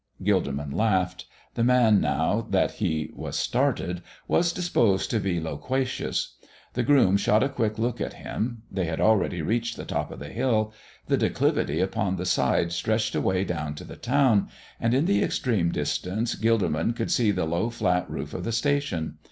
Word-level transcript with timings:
Gilderman 0.23 0.71
laughed. 0.73 1.27
The 1.53 1.63
man, 1.63 2.01
now 2.01 2.47
that 2.49 2.71
he 2.71 3.11
was 3.13 3.37
started, 3.37 4.01
was 4.27 4.51
disposed 4.51 5.11
to 5.11 5.19
be 5.19 5.39
loquacious. 5.39 6.37
The 6.73 6.81
groom 6.81 7.17
shot 7.17 7.43
a 7.43 7.49
quick 7.49 7.77
look 7.77 8.01
at 8.01 8.13
him. 8.13 8.63
They 8.71 8.85
had 8.85 8.99
already 8.99 9.43
reached 9.43 9.77
the 9.77 9.85
top 9.85 10.09
of 10.09 10.17
the 10.17 10.29
hill. 10.29 10.73
The 11.05 11.17
declivity 11.17 11.81
upon 11.81 12.15
the 12.15 12.25
side 12.25 12.71
stretched 12.71 13.13
away 13.13 13.43
down 13.43 13.75
to 13.75 13.83
the 13.83 13.95
town, 13.95 14.49
and 14.79 14.95
in 14.95 15.05
the 15.05 15.21
extreme 15.23 15.71
distance 15.71 16.33
Gilderman 16.35 16.93
could 16.95 17.11
see 17.11 17.29
the 17.29 17.45
low, 17.45 17.69
flat 17.69 18.09
roof 18.09 18.33
of 18.33 18.43
the 18.43 18.51
station. 18.51 19.19